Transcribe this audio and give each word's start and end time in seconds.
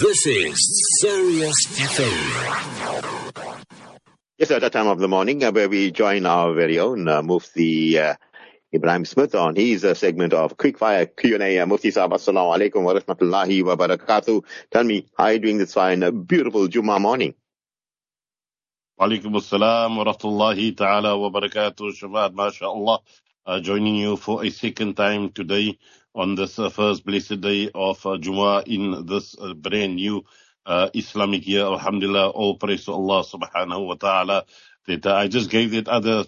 This 0.00 0.26
is 0.26 0.98
Sirius 1.00 1.66
FM. 1.76 3.32
Yes, 4.38 4.50
at 4.50 4.62
that 4.62 4.72
time 4.72 4.86
of 4.86 4.98
the 4.98 5.06
morning, 5.06 5.44
uh, 5.44 5.52
where 5.52 5.68
we 5.68 5.90
join 5.90 6.24
our 6.24 6.54
very 6.54 6.78
own 6.78 7.06
uh, 7.06 7.20
Mufti 7.20 7.98
uh, 7.98 8.14
Ebrahim 8.74 9.06
Smith 9.06 9.34
on 9.34 9.54
his 9.54 9.84
uh, 9.84 9.92
segment 9.92 10.32
of 10.32 10.56
Quickfire 10.56 11.14
Q&A. 11.14 11.58
Uh, 11.58 11.66
Mufti 11.66 11.90
Sahib, 11.90 12.12
Assalamu 12.12 12.56
alaikum 12.56 12.82
wa 12.84 12.94
rahmatullahi 12.94 13.62
wa 13.64 13.76
barakatuh. 13.76 14.42
Tell 14.70 14.84
me, 14.84 15.06
how 15.18 15.24
are 15.24 15.34
you 15.34 15.38
doing 15.40 15.58
this 15.58 15.74
fine, 15.74 16.02
uh, 16.02 16.10
beautiful 16.10 16.68
Jummah 16.68 16.98
morning? 17.00 17.34
Walaikum 18.98 19.36
assalam 19.36 19.96
wa 19.98 20.04
rahmatullahi 20.10 20.74
ta'ala 20.74 21.18
wa 21.18 21.28
barakatuh. 21.28 21.92
Shafat, 21.92 22.32
mashallah. 22.32 23.00
Uh, 23.44 23.60
joining 23.60 23.96
you 23.96 24.16
for 24.16 24.42
a 24.44 24.50
second 24.50 24.94
time 24.96 25.30
today 25.32 25.76
on 26.14 26.34
this 26.34 26.58
uh, 26.58 26.68
first 26.68 27.04
blessed 27.04 27.40
day 27.40 27.70
of 27.74 28.04
uh, 28.06 28.10
Jummah 28.18 28.66
in 28.66 29.06
this 29.06 29.34
uh, 29.40 29.54
brand 29.54 29.96
new 29.96 30.24
Islamic 30.94 31.46
year. 31.46 31.62
Alhamdulillah, 31.62 32.30
all 32.30 32.56
praise 32.56 32.84
to 32.84 32.92
Allah 32.92 33.24
subhanahu 33.24 33.86
wa 33.86 33.94
ta'ala. 33.94 34.44
That 34.86 35.06
I 35.06 35.28
just 35.28 35.48
gave 35.50 35.70
that 35.72 35.88
other 35.88 36.24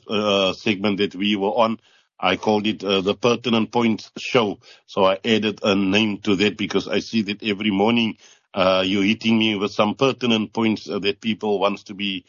segment 0.55 0.99
that 0.99 1.15
we 1.15 1.37
were 1.37 1.51
on. 1.51 1.79
I 2.19 2.37
called 2.37 2.67
it 2.67 2.83
uh, 2.83 3.01
the 3.01 3.15
pertinent 3.15 3.73
points 3.73 4.11
show. 4.17 4.61
So 4.87 5.05
I 5.05 5.19
added 5.25 5.61
a 5.63 5.75
name 5.75 6.19
to 6.23 6.37
that 6.37 6.57
because 6.57 6.89
I 6.89 7.01
see 7.01 7.23
that 7.23 7.43
every 7.43 7.71
morning 7.71 8.17
uh, 8.55 8.85
you're 8.87 9.03
hitting 9.03 9.39
me 9.39 9.57
with 9.57 9.73
some 9.73 9.95
pertinent 9.97 10.53
points 10.53 10.89
uh, 10.89 11.01
that 11.01 11.21
people 11.21 11.59
wants 11.59 11.83
to 11.85 11.95
be 11.95 12.25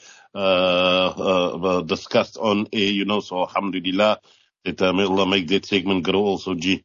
discussed 1.87 2.37
on 2.37 2.67
air, 2.73 2.91
you 2.91 3.05
know. 3.05 3.19
So 3.19 3.41
alhamdulillah, 3.41 4.19
that 4.65 4.81
may 4.81 5.03
Allah 5.05 5.27
make 5.27 5.47
that 5.49 5.65
segment 5.65 6.03
grow 6.03 6.21
also, 6.21 6.55
G. 6.55 6.83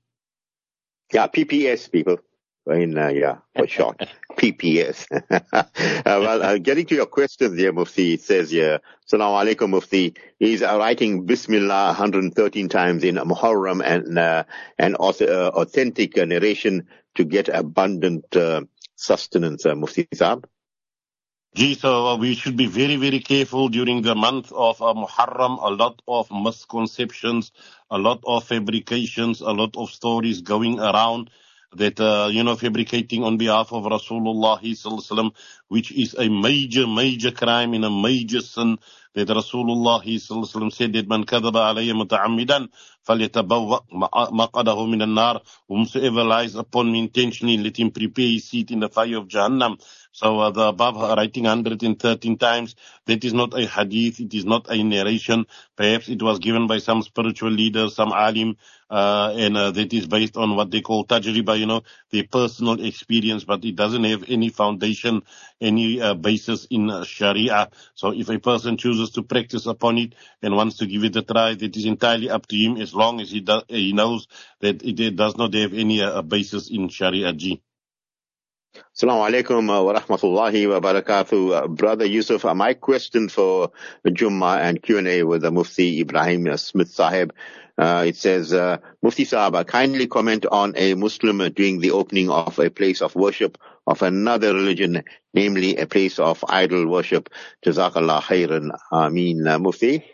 Yeah, 1.13 1.27
PPS, 1.27 1.91
people. 1.91 2.19
In, 2.67 2.97
uh, 2.97 3.09
yeah, 3.09 3.39
for 3.57 3.67
short. 3.77 3.99
PPS. 4.37 5.07
uh, 5.31 5.63
well, 6.05 6.43
uh, 6.43 6.59
getting 6.59 6.87
to 6.87 6.95
your 6.95 7.07
questions 7.07 7.57
there, 7.57 7.73
Mufti, 7.73 8.15
it 8.15 8.23
says 8.23 8.51
here, 8.51 8.81
Salaam 9.07 9.47
alaikum, 9.47 9.71
Mufti. 9.71 10.15
He's 10.39 10.63
uh, 10.63 10.77
writing 10.79 11.27
Bismillah 11.27 11.87
113 11.87 12.69
times 12.69 13.03
in 13.03 13.17
Muharram 13.17 13.83
and, 13.85 14.19
uh, 14.19 14.45
and 14.79 14.95
also, 14.97 15.27
uh, 15.27 15.51
authentic 15.51 16.17
uh, 16.17 16.25
narration 16.25 16.87
to 17.17 17.25
get 17.25 17.49
abundant, 17.49 18.37
uh, 18.37 18.63
sustenance, 18.95 19.67
uh, 19.67 19.75
Mufti 19.75 20.07
Saab. 20.15 20.45
Gee, 21.53 21.75
so 21.75 22.15
we 22.15 22.37
should 22.37 22.57
be 22.57 22.67
very, 22.67 22.95
very 22.95 23.19
careful 23.19 23.69
during 23.69 24.03
the 24.03 24.15
month 24.15 24.53
of 24.53 24.81
uh, 24.81 24.95
Muharram. 24.95 25.59
A 25.61 25.69
lot 25.71 26.01
of 26.07 26.31
misconceptions, 26.31 27.51
a 27.91 27.99
lot 27.99 28.23
of 28.25 28.45
fabrications, 28.45 29.41
a 29.41 29.51
lot 29.51 29.77
of 29.77 29.91
stories 29.91 30.43
going 30.43 30.79
around 30.79 31.29
that, 31.75 31.99
uh, 32.01 32.29
you 32.31 32.45
know, 32.45 32.55
fabricating 32.55 33.25
on 33.25 33.37
behalf 33.37 33.73
of 33.73 33.83
Rasulullah 33.85 34.61
which 35.69 35.91
is 35.93 36.15
a 36.15 36.29
major, 36.29 36.87
major 36.87 37.33
crime 37.33 37.75
and 37.75 37.85
a 37.85 37.91
major 37.91 38.41
sin 38.41 38.79
that 39.15 39.29
Rasulullah 39.29 40.03
sallallahu 40.05 40.73
said 40.73 40.93
that 40.93 41.09
man 41.09 41.25
kadaba 41.25 41.75
alayya 41.75 41.95
muta'ammidan 41.95 42.69
falyatabawwa 43.07 43.83
maqadahu 43.91 44.89
min 44.89 45.03
an-nar 45.03 45.41
whomsoever 45.69 46.23
lies 46.23 46.55
upon 46.55 46.93
me 46.93 47.01
intentionally 47.01 47.57
let 47.59 47.77
him 47.77 47.91
prepare 47.91 48.29
his 48.29 48.45
seat 48.45 48.71
in 48.71 48.79
the 48.81 48.89
fire 48.89 49.17
of 49.19 49.27
Jahannam 49.27 49.79
so 50.13 50.41
uh, 50.41 50.51
the 50.51 50.63
above 50.69 50.97
writing 50.97 51.45
113 51.45 52.39
times, 52.39 52.77
that 53.07 53.25
is 53.25 53.35
not 53.35 53.55
a 53.59 53.67
hadith, 53.67 54.21
it 54.21 54.35
is 54.35 54.45
not 54.47 54.67
a 54.71 54.83
narration. 54.83 55.47
Perhaps 55.77 56.09
it 56.09 56.23
was 56.23 56.41
given 56.41 56.67
by 56.67 56.79
some 56.79 57.03
spiritual 57.03 57.51
leader, 57.51 57.89
some 57.91 58.13
alim, 58.13 58.57
uh, 58.91 59.35
and 59.37 59.57
uh, 59.57 59.71
that 59.73 59.93
is 59.95 60.07
based 60.09 60.37
on 60.37 60.57
what 60.57 60.71
they 60.71 60.83
call 60.83 61.07
tajriba, 61.07 61.59
you 61.59 61.67
know, 61.67 61.83
their 62.13 62.25
personal 62.25 62.85
experience, 62.85 63.45
but 63.45 63.65
it 63.65 63.77
doesn't 63.77 64.05
have 64.05 64.25
any 64.29 64.51
foundation, 64.51 65.23
any 65.61 66.01
uh, 66.01 66.15
basis 66.15 66.67
in 66.71 66.91
Sharia. 67.05 67.71
So 67.95 68.13
if 68.13 68.29
a 68.31 68.39
person 68.41 68.77
chooses 68.79 69.11
to 69.13 69.23
practice 69.23 69.67
upon 69.67 69.99
it 69.99 70.15
and 70.43 70.57
wants 70.57 70.79
to 70.79 70.87
give 70.87 71.05
it 71.05 71.17
a 71.17 71.23
try, 71.23 71.55
that 71.55 71.77
is 71.77 71.87
entirely 71.87 72.31
up 72.31 72.47
to 72.49 72.57
him 72.57 72.79
as 72.79 72.95
long 72.95 73.21
as 73.21 73.31
he, 73.31 73.41
do- 73.41 73.63
he 73.69 73.93
knows 73.93 74.29
that 74.61 74.83
it, 74.83 75.01
it 75.01 75.17
does 75.17 75.37
not 75.37 75.55
have 75.55 75.75
any 75.75 76.03
uh, 76.03 76.23
basis 76.23 76.71
in 76.71 76.89
Sharia. 76.89 77.33
G. 77.35 77.63
Assalamu 78.73 79.29
alaikum 79.29 79.69
uh, 79.69 79.83
wa 79.83 79.99
rahmatullahi 79.99 80.69
wa 80.71 80.79
barakatuh. 80.79 81.65
Uh, 81.65 81.67
Brother 81.67 82.07
Yusuf, 82.07 82.45
uh, 82.45 82.55
my 82.55 82.75
question 82.75 83.29
for 83.29 83.73
Jummah 84.07 84.61
and 84.61 84.81
Q&A 84.81 85.25
with 85.25 85.43
the 85.43 85.51
Mufti 85.51 86.05
Ebrahim 86.05 86.57
Smith 86.57 86.89
Sahib. 86.91 87.33
Uh, 87.77 88.05
it 88.07 88.15
says, 88.15 88.53
uh, 88.53 88.79
Mufti 89.03 89.25
Sahib, 89.25 89.67
kindly 89.67 90.07
comment 90.07 90.47
on 90.47 90.75
a 90.77 90.95
Muslim 90.95 91.39
doing 91.53 91.81
the 91.81 91.91
opening 91.91 92.31
of 92.31 92.61
a 92.61 92.71
place 92.71 93.03
of 93.03 93.17
worship 93.17 93.59
of 93.89 94.03
another 94.03 94.55
religion, 94.55 95.03
namely 95.35 95.77
a 95.77 95.87
place 95.87 96.21
of 96.21 96.45
idol 96.49 96.87
worship. 96.87 97.29
Jazakallah 97.67 98.23
khairan. 98.23 98.71
Ameen. 98.93 99.43
Mufti? 99.61 100.05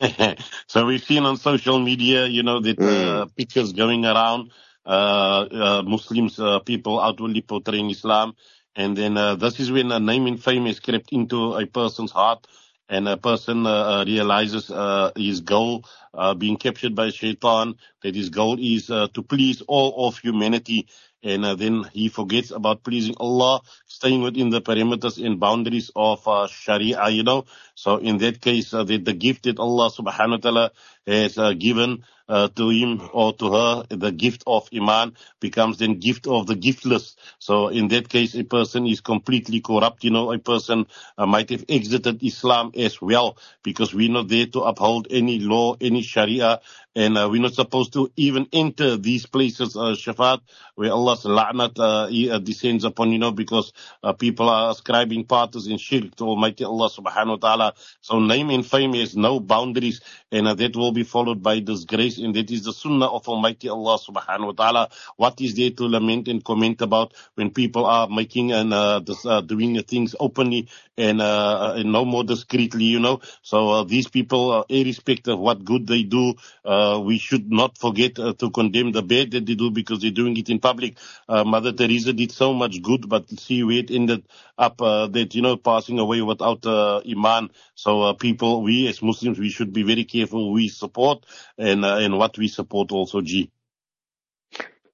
so 0.66 0.86
we've 0.86 1.04
seen 1.04 1.24
on 1.24 1.36
social 1.36 1.78
media, 1.78 2.24
you 2.24 2.42
know, 2.42 2.60
the 2.60 2.80
uh, 2.80 3.26
pictures 3.36 3.74
going 3.74 4.06
around, 4.06 4.52
Muslims, 4.86 6.38
uh, 6.38 6.58
people 6.60 7.00
outwardly 7.00 7.42
portraying 7.42 7.90
Islam. 7.90 8.34
And 8.76 8.96
then 8.96 9.16
uh, 9.16 9.34
this 9.34 9.60
is 9.60 9.70
when 9.70 9.90
a 9.92 10.00
name 10.00 10.26
and 10.26 10.42
fame 10.42 10.66
is 10.66 10.80
crept 10.80 11.12
into 11.12 11.54
a 11.54 11.66
person's 11.66 12.12
heart 12.12 12.46
and 12.90 13.08
a 13.08 13.16
person 13.16 13.66
uh, 13.66 13.70
uh, 13.70 14.04
realizes 14.04 14.70
uh, 14.70 15.12
his 15.16 15.40
goal 15.40 15.84
uh, 16.12 16.34
being 16.34 16.56
captured 16.56 16.94
by 16.94 17.10
shaitan, 17.10 17.76
that 18.02 18.16
his 18.16 18.30
goal 18.30 18.58
is 18.60 18.90
uh, 18.90 19.06
to 19.14 19.22
please 19.22 19.62
all 19.68 20.08
of 20.08 20.18
humanity. 20.18 20.88
And 21.22 21.44
uh, 21.44 21.54
then 21.54 21.84
he 21.92 22.08
forgets 22.08 22.50
about 22.50 22.82
pleasing 22.82 23.14
Allah, 23.20 23.60
staying 23.86 24.22
within 24.22 24.50
the 24.50 24.60
parameters 24.60 25.24
and 25.24 25.38
boundaries 25.38 25.90
of 25.94 26.26
uh, 26.26 26.48
Sharia, 26.48 27.08
you 27.10 27.22
know. 27.22 27.44
So 27.74 27.98
in 27.98 28.18
that 28.18 28.40
case, 28.40 28.74
uh, 28.74 28.84
the, 28.84 28.96
the 28.96 29.12
gift 29.12 29.44
that 29.44 29.58
Allah 29.60 29.90
subhanahu 29.90 30.30
wa 30.30 30.36
ta'ala 30.38 30.70
has 31.06 31.38
uh, 31.38 31.52
given 31.52 32.04
uh, 32.28 32.48
to 32.48 32.68
him 32.70 33.00
or 33.12 33.32
to 33.34 33.52
her, 33.52 33.84
the 33.90 34.12
gift 34.12 34.44
of 34.46 34.68
Iman 34.72 35.16
becomes 35.40 35.78
then 35.78 35.98
gift 35.98 36.28
of 36.28 36.46
the 36.46 36.54
giftless. 36.54 37.16
So 37.40 37.68
in 37.68 37.88
that 37.88 38.08
case, 38.08 38.36
a 38.36 38.44
person 38.44 38.86
is 38.86 39.00
completely 39.00 39.60
corrupt. 39.60 40.04
You 40.04 40.10
know, 40.12 40.32
a 40.32 40.38
person 40.38 40.86
uh, 41.18 41.26
might 41.26 41.50
have 41.50 41.64
exited 41.68 42.22
Islam 42.22 42.70
as 42.76 43.02
well 43.02 43.36
because 43.64 43.92
we're 43.92 44.10
not 44.12 44.28
there 44.28 44.46
to 44.46 44.60
uphold 44.60 45.08
any 45.10 45.40
law, 45.40 45.74
any 45.80 46.02
Sharia, 46.02 46.60
and 46.94 47.16
uh, 47.16 47.28
we're 47.30 47.42
not 47.42 47.54
supposed 47.54 47.92
to 47.94 48.10
even 48.16 48.46
enter 48.52 48.96
these 48.96 49.26
places, 49.26 49.76
uh, 49.76 49.94
Shafat, 49.96 50.40
where 50.74 50.92
Allah's 50.92 51.24
la'nat 51.24 51.78
uh, 51.78 52.34
uh, 52.34 52.38
descends 52.38 52.84
upon, 52.84 53.12
you 53.12 53.18
know, 53.18 53.30
because 53.32 53.72
uh, 54.02 54.12
people 54.12 54.48
are 54.48 54.70
ascribing 54.72 55.24
partners 55.24 55.66
in 55.66 55.78
shirk 55.78 56.14
to 56.16 56.24
Almighty 56.24 56.64
Allah 56.64 56.90
subhanahu 56.90 57.40
wa 57.40 57.48
ta'ala. 57.48 57.74
So 58.00 58.18
name 58.18 58.50
and 58.50 58.66
fame 58.66 58.94
has 58.94 59.16
no 59.16 59.40
boundaries, 59.40 60.00
and 60.32 60.48
uh, 60.48 60.54
that 60.54 60.76
will 60.76 60.89
be 60.92 61.02
followed 61.04 61.42
by 61.42 61.60
disgrace, 61.60 62.18
and 62.18 62.34
that 62.34 62.50
is 62.50 62.64
the 62.64 62.72
sunnah 62.72 63.06
of 63.06 63.28
Almighty 63.28 63.68
Allah 63.68 63.98
subhanahu 63.98 64.46
wa 64.46 64.52
ta'ala. 64.52 64.88
What 65.16 65.40
is 65.40 65.54
there 65.54 65.70
to 65.70 65.84
lament 65.88 66.28
and 66.28 66.44
comment 66.44 66.80
about 66.82 67.14
when 67.34 67.50
people 67.50 67.86
are 67.86 68.08
making 68.08 68.52
and 68.52 68.72
uh, 68.72 69.00
this, 69.00 69.24
uh, 69.26 69.40
doing 69.40 69.80
things 69.82 70.14
openly 70.18 70.68
and, 70.96 71.20
uh, 71.20 71.74
and 71.76 71.92
no 71.92 72.04
more 72.04 72.24
discreetly, 72.24 72.84
you 72.84 73.00
know? 73.00 73.20
So 73.42 73.70
uh, 73.70 73.84
these 73.84 74.08
people, 74.08 74.64
irrespective 74.68 75.34
of 75.34 75.40
what 75.40 75.64
good 75.64 75.86
they 75.86 76.02
do, 76.02 76.34
uh, 76.64 77.00
we 77.04 77.18
should 77.18 77.50
not 77.50 77.78
forget 77.78 78.18
uh, 78.18 78.34
to 78.34 78.50
condemn 78.50 78.92
the 78.92 79.02
bad 79.02 79.30
that 79.32 79.46
they 79.46 79.54
do 79.54 79.70
because 79.70 80.00
they're 80.00 80.10
doing 80.10 80.36
it 80.36 80.48
in 80.50 80.58
public. 80.58 80.96
Mother 81.28 81.72
Teresa 81.72 82.12
did 82.12 82.32
so 82.32 82.52
much 82.52 82.82
good, 82.82 83.08
but 83.08 83.28
see 83.30 83.62
where 83.62 83.78
it 83.78 83.90
ended 83.90 84.24
up 84.58 84.78
that, 84.78 85.34
you 85.34 85.42
know, 85.42 85.56
passing 85.56 85.98
away 85.98 86.20
without 86.22 86.66
Iman. 86.66 87.50
So 87.80 88.02
uh, 88.02 88.12
people, 88.12 88.62
we 88.62 88.88
as 88.88 89.00
Muslims, 89.00 89.38
we 89.38 89.48
should 89.48 89.72
be 89.72 89.84
very 89.84 90.04
careful 90.04 90.48
who 90.48 90.52
we 90.52 90.68
support 90.68 91.24
and, 91.56 91.82
uh, 91.82 91.96
and 91.96 92.18
what 92.18 92.36
we 92.36 92.46
support 92.48 92.92
also, 92.92 93.22
G. 93.22 93.50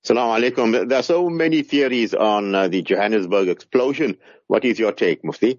Assalamu 0.05 0.39
alaikum. 0.39 0.89
There 0.89 1.01
are 1.01 1.03
so 1.03 1.29
many 1.29 1.63
theories 1.63 2.15
on 2.15 2.55
uh, 2.55 2.69
the 2.69 2.83
Johannesburg 2.83 3.49
explosion. 3.49 4.19
What 4.47 4.65
is 4.65 4.79
your 4.79 4.93
take, 4.93 5.25
Mufti? 5.25 5.59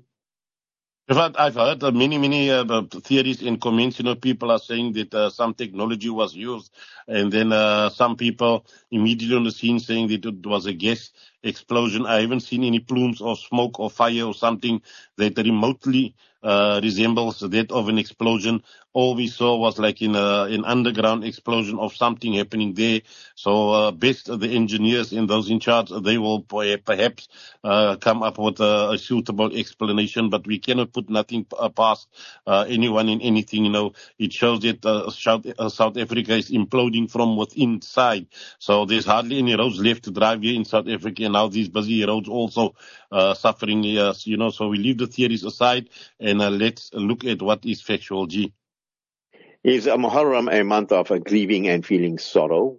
In 1.09 1.15
fact, 1.15 1.35
I've 1.37 1.55
heard 1.55 1.83
uh, 1.83 1.91
many, 1.91 2.17
many 2.17 2.49
uh, 2.49 2.63
uh, 2.63 2.83
theories 2.83 3.41
and 3.41 3.59
comments. 3.59 3.99
You 3.99 4.05
know, 4.05 4.15
people 4.15 4.49
are 4.51 4.59
saying 4.59 4.93
that 4.93 5.13
uh, 5.13 5.29
some 5.29 5.53
technology 5.53 6.09
was 6.09 6.33
used, 6.33 6.73
and 7.09 7.31
then 7.31 7.51
uh, 7.51 7.89
some 7.89 8.15
people 8.15 8.65
immediately 8.89 9.35
on 9.35 9.43
the 9.43 9.51
scene 9.51 9.79
saying 9.79 10.07
that 10.09 10.25
it 10.25 10.45
was 10.45 10.65
a 10.65 10.73
gas 10.73 11.11
explosion. 11.43 12.05
I 12.05 12.21
haven't 12.21 12.41
seen 12.41 12.63
any 12.63 12.79
plumes 12.79 13.21
of 13.21 13.39
smoke 13.39 13.79
or 13.79 13.89
fire 13.89 14.25
or 14.25 14.33
something 14.33 14.81
that 15.17 15.37
remotely 15.37 16.15
uh, 16.43 16.79
resembles 16.83 17.39
that 17.39 17.71
of 17.71 17.89
an 17.89 17.97
explosion. 17.97 18.63
All 18.93 19.15
we 19.15 19.27
saw 19.27 19.57
was 19.57 19.77
like 19.77 20.01
in 20.01 20.15
a, 20.15 20.43
an 20.43 20.65
underground 20.65 21.23
explosion 21.23 21.77
of 21.77 21.95
something 21.95 22.33
happening 22.33 22.73
there. 22.73 23.01
So 23.35 23.71
uh, 23.71 23.91
best 23.91 24.25
the 24.27 24.49
engineers 24.49 25.11
and 25.13 25.29
those 25.29 25.49
in 25.49 25.59
charge, 25.59 25.91
they 26.03 26.17
will 26.17 26.41
perhaps 26.41 27.27
uh, 27.63 27.97
come 27.97 28.23
up 28.23 28.37
with 28.39 28.59
a, 28.59 28.91
a, 28.93 28.97
suitable 28.97 29.55
explanation. 29.55 30.29
But 30.29 30.47
we 30.47 30.59
cannot 30.59 30.93
put 30.93 31.09
nothing 31.09 31.45
uh, 31.57 31.69
past 31.69 32.07
uh, 32.45 32.65
anyone 32.67 33.09
in 33.09 33.21
anything. 33.21 33.65
You 33.65 33.71
know, 33.71 33.93
it 34.17 34.33
shows 34.33 34.61
that 34.61 34.85
uh, 34.85 35.09
South, 35.11 35.45
South 35.71 35.97
Africa 35.97 36.35
is 36.35 36.49
imploding 36.49 37.09
from 37.11 37.37
within. 37.37 37.81
So 38.59 38.85
there's 38.85 39.05
hardly 39.05 39.39
any 39.39 39.55
roads 39.55 39.79
left 39.79 40.03
to 40.03 40.11
drive 40.11 40.41
here 40.41 40.55
in 40.55 40.65
South 40.65 40.87
Africa 40.87 41.23
and 41.27 41.33
now 41.33 41.47
these 41.47 41.67
busy 41.67 42.05
roads 42.05 42.29
also 42.29 42.73
uh, 43.11 43.33
suffering, 43.33 43.83
yes, 43.83 44.25
you 44.25 44.37
know, 44.37 44.49
so 44.49 44.69
we 44.69 44.77
leave 44.77 44.97
the 44.97 45.07
theories 45.07 45.43
aside 45.43 45.89
and 46.19 46.41
uh, 46.41 46.49
let's 46.49 46.89
look 46.93 47.25
at 47.25 47.41
what 47.41 47.65
is 47.65 47.81
factual, 47.81 48.25
G. 48.27 48.53
Is 49.63 49.87
Muharram 49.87 50.49
a 50.49 50.63
month 50.63 50.93
of 50.93 51.09
grieving 51.25 51.67
and 51.67 51.85
feeling 51.85 52.17
sorrow? 52.17 52.77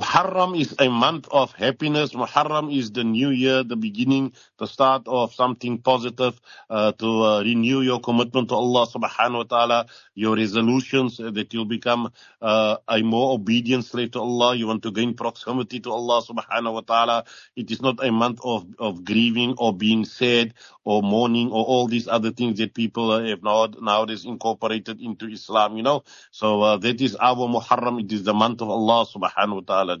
Muharram 0.00 0.58
is 0.60 0.74
a 0.78 0.88
month 0.88 1.28
of 1.30 1.52
happiness. 1.52 2.12
Muharram 2.14 2.74
is 2.76 2.90
the 2.92 3.04
new 3.04 3.30
year, 3.30 3.62
the 3.62 3.76
beginning, 3.76 4.32
the 4.58 4.66
start 4.66 5.02
of 5.06 5.32
something 5.34 5.78
positive 5.78 6.40
uh, 6.68 6.92
to 6.92 7.22
uh, 7.24 7.42
renew 7.42 7.80
your 7.80 8.00
commitment 8.00 8.48
to 8.48 8.54
Allah 8.56 8.86
subhanahu 8.86 9.36
wa 9.36 9.42
ta'ala, 9.44 9.86
your 10.14 10.34
resolutions 10.36 11.20
uh, 11.20 11.30
that 11.30 11.54
you'll 11.54 11.66
become 11.66 12.10
uh, 12.40 12.76
a 12.88 13.02
more 13.02 13.34
obedient 13.34 13.84
slave 13.84 14.10
to 14.12 14.20
Allah. 14.20 14.56
You 14.56 14.66
want 14.66 14.82
to 14.82 14.90
gain 14.92 15.14
proximity 15.14 15.78
to 15.80 15.90
Allah 15.92 16.22
subhanahu 16.22 16.72
wa 16.74 16.80
ta'ala. 16.80 17.24
It 17.56 17.70
is 17.70 17.80
not 17.80 18.04
a 18.04 18.10
month 18.10 18.40
of, 18.42 18.66
of 18.78 19.04
grieving 19.04 19.54
or 19.58 19.72
being 19.76 20.04
sad 20.04 20.54
or 20.84 21.02
mourning 21.02 21.50
or 21.52 21.64
all 21.64 21.86
these 21.86 22.08
other 22.08 22.32
things 22.32 22.58
that 22.58 22.74
people 22.74 23.10
uh, 23.12 23.22
have 23.24 23.42
now, 23.42 23.66
nowadays 23.80 24.24
incorporated 24.24 25.00
into 25.00 25.26
Islam, 25.28 25.76
you 25.76 25.82
know. 25.82 26.02
So 26.30 26.62
uh, 26.62 26.76
that 26.78 27.00
is 27.00 27.14
our 27.16 27.36
Muharram. 27.48 28.02
It 28.02 28.12
is 28.12 28.24
the 28.24 28.34
month 28.34 28.62
of 28.62 28.70
Allah 28.70 29.06
subhanahu 29.06 29.54
wa 29.54 29.60
ta'ala. 29.66 29.91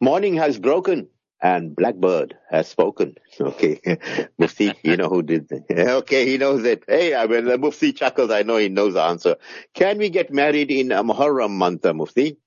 Morning 0.00 0.34
has 0.34 0.58
broken 0.58 1.08
and 1.42 1.74
Blackbird 1.74 2.36
has 2.50 2.68
spoken. 2.68 3.16
Okay. 3.40 3.80
Mufti, 4.38 4.72
you 4.82 4.96
know 4.96 5.08
who 5.08 5.22
did 5.22 5.48
that. 5.48 5.64
Okay, 6.00 6.26
he 6.26 6.36
knows 6.38 6.64
it. 6.64 6.84
Hey, 6.86 7.14
I 7.14 7.26
mean, 7.26 7.46
the 7.46 7.56
Mufti 7.58 7.92
chuckles. 7.92 8.30
I 8.30 8.42
know 8.42 8.58
he 8.58 8.68
knows 8.68 8.94
the 8.94 9.02
answer. 9.02 9.36
Can 9.74 9.98
we 9.98 10.10
get 10.10 10.32
married 10.32 10.70
in 10.70 10.92
a 10.92 11.02
Muharram 11.02 11.50
month, 11.52 11.86
uh, 11.86 11.94
Mufti? 11.94 12.38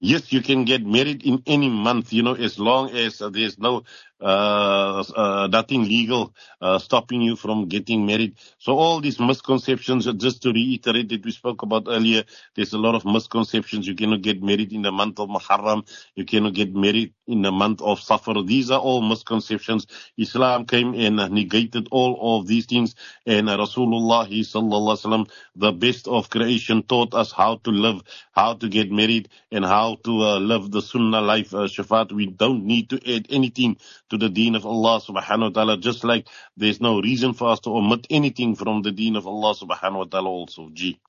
Yes, 0.00 0.32
you 0.32 0.42
can 0.42 0.64
get 0.64 0.84
married 0.84 1.22
in 1.24 1.42
any 1.46 1.68
month, 1.68 2.12
you 2.12 2.22
know, 2.22 2.34
as 2.34 2.58
long 2.58 2.90
as 2.90 3.18
there's 3.18 3.58
no 3.58 3.84
nothing 4.22 5.84
legal 5.84 6.34
uh, 6.60 6.78
stopping 6.78 7.20
you 7.22 7.36
from 7.36 7.68
getting 7.68 8.06
married. 8.06 8.36
So 8.58 8.78
all 8.78 9.00
these 9.00 9.18
misconceptions, 9.20 10.06
just 10.16 10.42
to 10.42 10.52
reiterate 10.52 11.08
that 11.10 11.24
we 11.24 11.30
spoke 11.32 11.62
about 11.62 11.86
earlier, 11.88 12.24
there's 12.54 12.72
a 12.72 12.78
lot 12.78 12.94
of 12.94 13.04
misconceptions. 13.04 13.86
You 13.86 13.94
cannot 13.94 14.22
get 14.22 14.42
married 14.42 14.72
in 14.72 14.82
the 14.82 14.92
month 14.92 15.18
of 15.18 15.28
Muharram. 15.28 15.86
You 16.14 16.24
cannot 16.24 16.54
get 16.54 16.74
married 16.74 17.14
in 17.26 17.42
the 17.42 17.52
month 17.52 17.82
of 17.82 18.00
Safar. 18.00 18.42
These 18.44 18.70
are 18.70 18.80
all 18.80 19.02
misconceptions. 19.02 19.86
Islam 20.16 20.66
came 20.66 20.94
and 20.94 21.16
negated 21.32 21.88
all 21.90 22.38
of 22.38 22.46
these 22.46 22.66
things. 22.66 22.94
And 23.26 23.48
Rasulullah, 23.48 24.28
sallallahu 24.28 25.30
the 25.56 25.72
best 25.72 26.08
of 26.08 26.30
creation, 26.30 26.82
taught 26.82 27.14
us 27.14 27.32
how 27.32 27.56
to 27.64 27.70
live, 27.70 28.02
how 28.32 28.54
to 28.54 28.68
get 28.68 28.90
married, 28.90 29.28
and 29.50 29.64
how 29.64 29.96
to 30.04 30.22
uh, 30.22 30.38
live 30.38 30.70
the 30.70 30.82
Sunnah 30.82 31.20
life. 31.20 31.54
Uh, 31.54 31.66
Shafat, 31.66 32.12
we 32.12 32.26
don't 32.26 32.64
need 32.64 32.90
to 32.90 33.16
add 33.16 33.26
anything 33.30 33.76
to 34.12 34.18
the 34.18 34.28
deen 34.28 34.54
of 34.54 34.66
Allah 34.66 35.00
subhanahu 35.00 35.40
wa 35.40 35.48
ta'ala, 35.48 35.78
just 35.78 36.04
like 36.04 36.28
there's 36.58 36.82
no 36.82 37.00
reason 37.00 37.32
for 37.32 37.48
us 37.48 37.60
to 37.60 37.70
omit 37.70 38.06
anything 38.10 38.54
from 38.54 38.82
the 38.82 38.92
deen 38.92 39.16
of 39.16 39.26
Allah 39.26 39.54
subhanahu 39.54 39.96
wa 39.96 40.04
ta'ala 40.04 40.28
also. 40.28 40.68
G. 40.70 41.00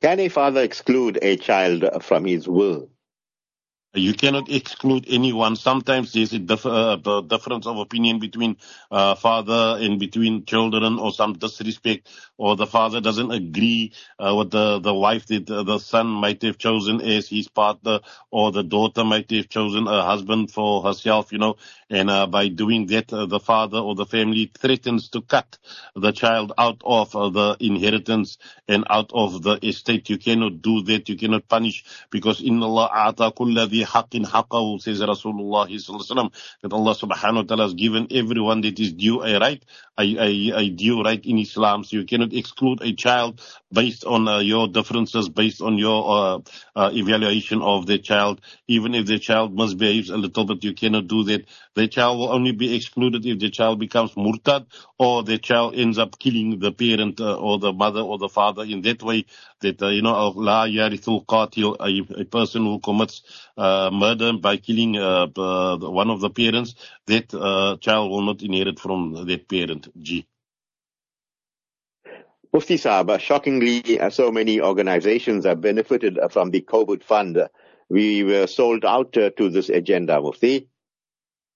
Can 0.00 0.20
a 0.20 0.28
father 0.28 0.62
exclude 0.62 1.18
a 1.20 1.36
child 1.36 1.84
from 2.00 2.24
his 2.24 2.46
will? 2.46 2.91
You 3.94 4.14
cannot 4.14 4.50
exclude 4.50 5.06
anyone. 5.08 5.56
Sometimes 5.56 6.12
there's 6.12 6.32
a 6.32 6.38
dif- 6.38 6.64
uh, 6.66 6.96
difference 7.26 7.66
of 7.66 7.76
opinion 7.78 8.20
between 8.20 8.56
uh, 8.90 9.14
father 9.16 9.76
and 9.80 9.98
between 10.00 10.46
children, 10.46 10.98
or 10.98 11.12
some 11.12 11.34
disrespect, 11.34 12.08
or 12.38 12.56
the 12.56 12.66
father 12.66 13.00
doesn't 13.00 13.30
agree 13.30 13.92
uh, 14.18 14.34
with 14.36 14.50
the 14.50 14.78
the 14.80 14.94
wife 14.94 15.26
that 15.26 15.46
the 15.46 15.78
son 15.78 16.06
might 16.06 16.42
have 16.42 16.58
chosen 16.58 17.00
as 17.02 17.28
his 17.28 17.48
partner, 17.48 18.00
or 18.30 18.50
the 18.52 18.62
daughter 18.62 19.04
might 19.04 19.30
have 19.30 19.48
chosen 19.48 19.86
a 19.86 20.02
husband 20.04 20.50
for 20.50 20.82
herself. 20.82 21.32
You 21.32 21.38
know, 21.38 21.56
and 21.90 22.08
uh, 22.10 22.26
by 22.26 22.48
doing 22.48 22.86
that, 22.86 23.12
uh, 23.12 23.26
the 23.26 23.40
father 23.40 23.78
or 23.78 23.94
the 23.94 24.06
family 24.06 24.50
threatens 24.58 25.08
to 25.10 25.20
cut 25.22 25.58
the 25.94 26.12
child 26.12 26.52
out 26.56 26.80
of 26.84 27.14
uh, 27.14 27.28
the 27.30 27.56
inheritance 27.60 28.38
and 28.68 28.84
out 28.88 29.10
of 29.12 29.42
the 29.42 29.58
estate. 29.66 30.08
You 30.08 30.18
cannot 30.18 30.62
do 30.62 30.82
that. 30.84 31.08
You 31.08 31.16
cannot 31.16 31.48
punish 31.48 31.84
because 32.10 32.40
in 32.40 32.62
Allah 32.62 32.88
haqqin 33.84 34.24
haqqahu, 34.24 34.80
says 34.80 35.00
Rasulullah 35.00 35.68
that 36.62 36.72
Allah 36.72 36.94
subhanahu 36.94 37.36
wa 37.36 37.42
ta'ala 37.42 37.62
has 37.64 37.74
given 37.74 38.08
everyone 38.10 38.60
that 38.62 38.78
is 38.80 38.92
due 38.92 39.22
a 39.22 39.38
right, 39.38 39.62
a, 39.98 40.04
a, 40.16 40.52
a 40.56 41.02
right 41.02 41.24
in 41.24 41.38
Islam. 41.38 41.84
So 41.84 41.96
you 41.96 42.04
cannot 42.04 42.32
exclude 42.32 42.82
a 42.82 42.92
child 42.94 43.40
based 43.72 44.04
on 44.04 44.26
uh, 44.28 44.38
your 44.40 44.68
differences, 44.68 45.28
based 45.28 45.60
on 45.60 45.78
your 45.78 46.04
uh, 46.08 46.38
uh, 46.76 46.90
evaluation 46.92 47.62
of 47.62 47.86
the 47.86 47.98
child. 47.98 48.40
Even 48.68 48.94
if 48.94 49.06
the 49.06 49.18
child 49.18 49.54
misbehaves 49.54 50.10
a 50.10 50.16
little 50.16 50.44
bit, 50.44 50.64
you 50.64 50.74
cannot 50.74 51.08
do 51.08 51.24
that. 51.24 51.46
The 51.74 51.88
child 51.88 52.18
will 52.18 52.32
only 52.32 52.52
be 52.52 52.74
excluded 52.74 53.24
if 53.26 53.38
the 53.38 53.50
child 53.50 53.78
becomes 53.80 54.16
murtad 54.16 54.66
or 54.98 55.22
the 55.22 55.38
child 55.38 55.74
ends 55.74 55.98
up 55.98 56.18
killing 56.18 56.58
the 56.58 56.72
parent 56.72 57.20
uh, 57.20 57.36
or 57.36 57.58
the 57.58 57.72
mother 57.72 58.00
or 58.00 58.18
the 58.18 58.28
father 58.28 58.62
in 58.64 58.82
that 58.82 59.02
way 59.02 59.26
that, 59.60 59.80
uh, 59.82 59.88
you 59.88 60.02
know, 60.02 60.28
la 60.36 60.66
yarithul 60.66 61.24
qatil, 61.24 61.76
a, 61.80 62.20
a 62.20 62.24
person 62.24 62.64
who 62.64 62.78
commits 62.80 63.22
murder 63.56 64.32
by 64.38 64.56
killing 64.56 64.94
one 64.94 66.10
of 66.10 66.20
the 66.20 66.30
parents, 66.30 66.74
that 67.06 67.28
child 67.80 68.10
will 68.10 68.22
not 68.22 68.42
inherit 68.42 68.78
from 68.78 69.26
that 69.26 69.48
parent. 69.48 69.81
G. 69.98 70.26
Mufti 72.52 72.76
Saab, 72.76 73.18
shockingly, 73.18 73.98
so 74.10 74.30
many 74.30 74.60
organizations 74.60 75.46
have 75.46 75.60
benefited 75.62 76.18
from 76.30 76.50
the 76.50 76.60
COVID 76.60 77.02
fund. 77.02 77.48
We 77.88 78.24
were 78.24 78.46
sold 78.46 78.84
out 78.84 79.12
to 79.14 79.48
this 79.48 79.70
agenda, 79.70 80.20
Mufti. 80.20 80.68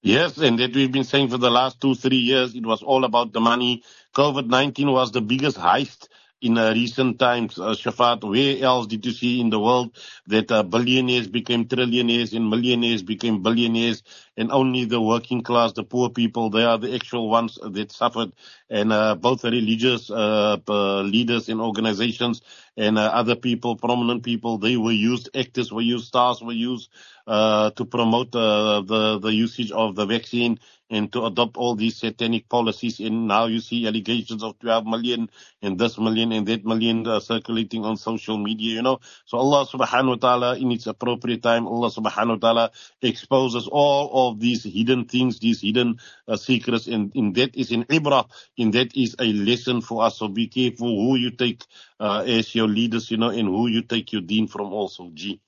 Yes, 0.02 0.38
and 0.38 0.58
that 0.58 0.74
we've 0.74 0.92
been 0.92 1.04
saying 1.04 1.30
for 1.30 1.38
the 1.38 1.50
last 1.50 1.80
two, 1.80 1.94
three 1.94 2.18
years, 2.18 2.54
it 2.54 2.64
was 2.64 2.82
all 2.82 3.04
about 3.04 3.32
the 3.32 3.40
money. 3.40 3.82
COVID-19 4.14 4.92
was 4.92 5.10
the 5.10 5.20
biggest 5.20 5.56
heist 5.56 6.08
in 6.40 6.56
uh, 6.58 6.72
recent 6.72 7.18
times, 7.18 7.58
uh, 7.58 7.70
Shafat, 7.70 8.22
where 8.22 8.62
else 8.62 8.86
did 8.86 9.04
you 9.04 9.12
see 9.12 9.40
in 9.40 9.50
the 9.50 9.58
world 9.58 9.96
that 10.26 10.52
uh, 10.52 10.62
billionaires 10.62 11.26
became 11.28 11.64
trillionaires 11.64 12.36
and 12.36 12.48
millionaires 12.48 13.02
became 13.02 13.42
billionaires 13.42 14.02
and 14.36 14.52
only 14.52 14.84
the 14.84 15.00
working 15.00 15.42
class, 15.42 15.72
the 15.72 15.84
poor 15.84 16.10
people, 16.10 16.50
they 16.50 16.64
are 16.64 16.78
the 16.78 16.94
actual 16.94 17.28
ones 17.28 17.58
that 17.62 17.92
suffered. 17.92 18.32
And 18.68 18.92
uh, 18.92 19.14
both 19.14 19.42
the 19.42 19.50
religious 19.50 20.10
uh, 20.10 20.58
leaders 21.04 21.48
and 21.48 21.60
organizations 21.60 22.42
and 22.76 22.98
uh, 22.98 23.02
other 23.02 23.36
people, 23.36 23.76
prominent 23.76 24.22
people, 24.22 24.58
they 24.58 24.76
were 24.76 24.92
used, 24.92 25.30
actors 25.34 25.72
were 25.72 25.82
used, 25.82 26.06
stars 26.06 26.42
were 26.42 26.52
used 26.52 26.90
uh, 27.26 27.70
to 27.70 27.84
promote 27.84 28.34
uh, 28.34 28.82
the, 28.82 29.18
the 29.18 29.32
usage 29.32 29.72
of 29.72 29.94
the 29.96 30.06
vaccine 30.06 30.58
and 30.90 31.12
to 31.12 31.24
adopt 31.26 31.56
all 31.56 31.74
these 31.74 31.96
satanic 31.96 32.48
policies. 32.48 33.00
And 33.00 33.26
now 33.26 33.46
you 33.46 33.60
see 33.60 33.86
allegations 33.86 34.42
of 34.42 34.58
12 34.60 34.86
million 34.86 35.30
and 35.62 35.78
this 35.78 35.98
million 35.98 36.32
and 36.32 36.46
that 36.46 36.64
million 36.64 37.06
uh, 37.06 37.20
circulating 37.20 37.84
on 37.84 37.96
social 37.96 38.38
media, 38.38 38.74
you 38.74 38.82
know. 38.82 39.00
So 39.24 39.38
Allah 39.38 39.66
subhanahu 39.66 40.08
wa 40.08 40.16
ta'ala, 40.16 40.58
in 40.58 40.70
its 40.70 40.86
appropriate 40.86 41.42
time, 41.42 41.66
Allah 41.66 41.90
subhanahu 41.90 42.40
wa 42.40 42.48
ta'ala 42.48 42.70
exposes 43.02 43.66
all 43.66 44.25
of 44.30 44.40
these 44.40 44.64
hidden 44.64 45.06
things, 45.06 45.38
these 45.38 45.60
hidden 45.60 45.98
uh, 46.28 46.36
secrets. 46.36 46.86
And 46.86 47.12
in 47.14 47.32
that 47.34 47.56
is 47.56 47.72
an 47.72 47.84
ibrah, 47.84 48.28
in 48.56 48.70
that 48.72 48.96
is 48.96 49.16
a 49.18 49.32
lesson 49.32 49.80
for 49.80 50.04
us. 50.04 50.18
So 50.18 50.28
be 50.28 50.48
careful 50.48 50.88
who 50.88 51.16
you 51.16 51.30
take 51.30 51.64
uh, 52.00 52.24
as 52.26 52.54
your 52.54 52.68
leaders, 52.68 53.10
you 53.10 53.16
know, 53.16 53.30
and 53.30 53.48
who 53.48 53.68
you 53.68 53.82
take 53.82 54.12
your 54.12 54.22
deen 54.22 54.48
from 54.48 54.72
also. 54.72 55.10
G. 55.14 55.40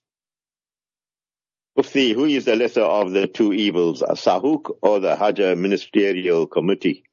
Mufti, 1.76 2.12
who 2.12 2.24
is 2.24 2.44
the 2.44 2.56
lesser 2.56 2.82
of 2.82 3.12
the 3.12 3.28
two 3.28 3.52
evils, 3.52 4.02
Sahuc 4.02 4.76
or 4.82 5.00
the 5.00 5.16
Hajj 5.16 5.38
Ministerial 5.56 6.46
Committee? 6.46 7.04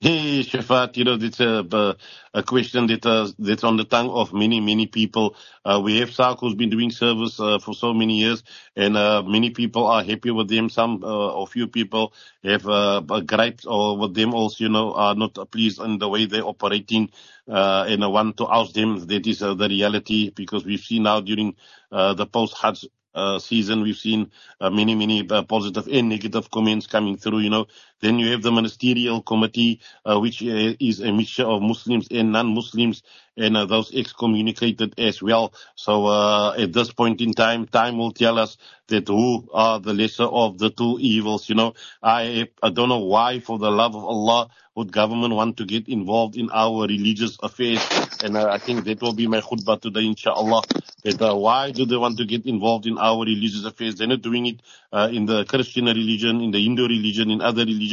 Hey, 0.00 0.42
Shafat, 0.44 0.96
you 0.96 1.02
know, 1.04 1.18
it's 1.20 1.40
a, 1.40 1.96
a 2.34 2.42
question 2.44 2.86
that, 2.86 3.04
uh, 3.04 3.28
that's 3.38 3.64
on 3.64 3.76
the 3.76 3.84
tongue 3.84 4.10
of 4.10 4.32
many, 4.32 4.60
many 4.60 4.86
people. 4.86 5.34
Uh, 5.64 5.80
we 5.84 5.98
have 5.98 6.10
SARC 6.10 6.38
who's 6.38 6.54
been 6.54 6.70
doing 6.70 6.92
service 6.92 7.40
uh, 7.40 7.58
for 7.58 7.74
so 7.74 7.92
many 7.92 8.20
years, 8.20 8.44
and 8.76 8.96
uh, 8.96 9.24
many 9.24 9.50
people 9.50 9.86
are 9.88 10.04
happy 10.04 10.30
with 10.30 10.48
them. 10.48 10.70
Some 10.70 11.02
uh, 11.02 11.32
or 11.34 11.48
few 11.48 11.66
people 11.66 12.14
have 12.44 12.66
uh, 12.68 13.00
gripes 13.26 13.66
or 13.66 13.98
with 13.98 14.14
them 14.14 14.34
also, 14.34 14.64
you 14.64 14.70
know, 14.70 14.92
are 14.94 15.16
not 15.16 15.36
pleased 15.50 15.80
in 15.80 15.98
the 15.98 16.08
way 16.08 16.26
they're 16.26 16.46
operating, 16.46 17.10
uh, 17.48 17.86
and 17.88 18.00
want 18.12 18.36
to 18.36 18.46
ask 18.48 18.72
them 18.74 19.04
that 19.08 19.26
is 19.26 19.42
uh, 19.42 19.54
the 19.54 19.68
reality 19.68 20.30
because 20.30 20.64
we've 20.64 20.80
seen 20.80 21.04
now 21.04 21.20
during 21.20 21.56
uh, 21.90 22.14
the 22.14 22.26
post-Hajj 22.26 22.86
uh, 23.14 23.38
season. 23.40 23.82
We've 23.82 23.96
seen 23.96 24.30
uh, 24.60 24.70
many, 24.70 24.94
many 24.94 25.28
uh, 25.28 25.42
positive 25.42 25.88
and 25.88 26.08
negative 26.08 26.50
comments 26.52 26.86
coming 26.86 27.16
through, 27.16 27.40
you 27.40 27.50
know. 27.50 27.66
Then 28.00 28.18
you 28.18 28.32
have 28.32 28.42
the 28.42 28.52
ministerial 28.52 29.22
committee, 29.22 29.80
uh, 30.04 30.18
which 30.18 30.42
uh, 30.42 30.74
is 30.78 31.00
a 31.00 31.12
mixture 31.12 31.44
of 31.44 31.62
Muslims 31.62 32.08
and 32.10 32.32
non-Muslims 32.32 33.02
and 33.36 33.56
uh, 33.56 33.66
those 33.66 33.94
excommunicated 33.94 34.98
as 34.98 35.22
well. 35.22 35.52
So 35.74 36.54
at 36.54 36.72
this 36.72 36.92
point 36.92 37.20
in 37.20 37.32
time, 37.34 37.66
time 37.66 37.98
will 37.98 38.12
tell 38.12 38.38
us 38.38 38.56
that 38.88 39.08
who 39.08 39.48
are 39.52 39.80
the 39.80 39.92
lesser 39.92 40.24
of 40.24 40.58
the 40.58 40.70
two 40.70 40.98
evils. 41.00 41.48
You 41.48 41.56
know, 41.56 41.74
I, 42.02 42.48
I 42.62 42.70
don't 42.70 42.88
know 42.88 43.04
why 43.04 43.40
for 43.40 43.58
the 43.58 43.70
love 43.70 43.94
of 43.94 44.04
Allah 44.04 44.48
would 44.76 44.92
government 44.92 45.34
want 45.34 45.56
to 45.56 45.64
get 45.64 45.88
involved 45.88 46.36
in 46.36 46.50
our 46.52 46.86
religious 46.86 47.38
affairs? 47.42 47.80
And 48.22 48.36
uh, 48.36 48.50
I 48.50 48.58
think 48.58 48.84
that 48.84 49.00
will 49.00 49.14
be 49.14 49.26
my 49.26 49.40
khutbah 49.40 49.80
today, 49.80 50.04
inshallah. 50.04 50.62
That 51.02 51.22
uh, 51.22 51.34
why 51.34 51.70
do 51.70 51.86
they 51.86 51.96
want 51.96 52.18
to 52.18 52.26
get 52.26 52.44
involved 52.44 52.86
in 52.86 52.98
our 52.98 53.24
religious 53.24 53.64
affairs? 53.64 53.94
They're 53.96 54.06
not 54.06 54.20
doing 54.20 54.46
it 54.46 54.60
uh, 54.92 55.08
in 55.10 55.24
the 55.24 55.44
Christian 55.46 55.86
religion, 55.86 56.42
in 56.42 56.50
the 56.50 56.62
Hindu 56.62 56.82
religion, 56.82 57.30
in 57.30 57.40
other 57.40 57.64
religions. 57.64 57.85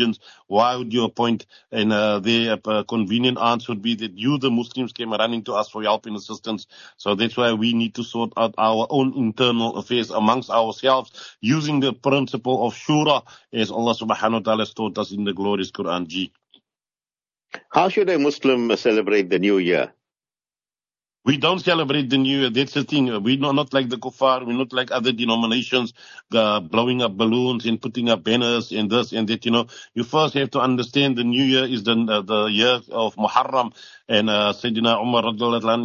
Why 0.47 0.75
would 0.75 0.93
you 0.93 1.05
appoint? 1.05 1.45
And 1.71 1.91
uh, 1.91 2.19
their 2.19 2.57
uh, 2.65 2.83
convenient 2.83 3.37
answer 3.37 3.71
would 3.71 3.81
be 3.81 3.95
that 3.95 4.17
you, 4.17 4.37
the 4.37 4.51
Muslims, 4.51 4.93
came 4.93 5.11
running 5.11 5.43
to 5.45 5.53
us 5.53 5.69
for 5.69 5.83
help 5.83 6.05
and 6.05 6.15
assistance. 6.15 6.67
So 6.97 7.15
that's 7.15 7.37
why 7.37 7.53
we 7.53 7.73
need 7.73 7.95
to 7.95 8.03
sort 8.03 8.33
out 8.37 8.55
our 8.57 8.87
own 8.89 9.13
internal 9.15 9.75
affairs 9.77 10.11
amongst 10.11 10.49
ourselves 10.49 11.37
using 11.41 11.79
the 11.79 11.93
principle 11.93 12.65
of 12.67 12.73
shura 12.73 13.23
as 13.51 13.71
Allah 13.71 13.95
subhanahu 13.95 14.33
wa 14.33 14.39
ta'ala 14.39 14.61
has 14.61 14.73
taught 14.73 14.97
us 14.97 15.11
in 15.11 15.23
the 15.23 15.33
glorious 15.33 15.71
Quran. 15.71 16.07
G. 16.07 16.31
How 17.69 17.89
should 17.89 18.09
a 18.09 18.17
Muslim 18.17 18.75
celebrate 18.77 19.29
the 19.29 19.39
new 19.39 19.57
year? 19.57 19.93
We 21.25 21.37
don't 21.37 21.59
celebrate 21.59 22.09
the 22.09 22.17
new 22.17 22.39
year. 22.41 22.49
That's 22.49 22.73
the 22.73 22.83
thing. 22.83 23.05
We're 23.23 23.37
not, 23.39 23.55
not 23.55 23.73
like 23.73 23.87
the 23.89 23.97
kuffar. 23.97 24.45
We're 24.45 24.57
not 24.57 24.73
like 24.73 24.91
other 24.91 25.13
denominations, 25.13 25.93
uh, 26.33 26.59
blowing 26.59 27.01
up 27.01 27.15
balloons 27.15 27.65
and 27.65 27.81
putting 27.81 28.09
up 28.09 28.23
banners 28.25 28.71
and 28.73 28.89
this 28.89 29.13
and 29.13 29.27
that. 29.29 29.45
You 29.45 29.51
know, 29.51 29.67
you 29.93 30.03
first 30.03 30.33
have 30.33 30.51
to 30.51 30.59
understand 30.59 31.15
the 31.17 31.23
new 31.23 31.43
year 31.45 31.63
is 31.63 31.83
the 31.83 31.93
uh, 31.93 32.21
the 32.21 32.45
year 32.47 32.81
of 32.91 33.15
Muharram. 33.15 33.73
And 34.09 34.29
uh, 34.29 34.51
Sayyidina 34.53 35.01
Umar 35.01 35.23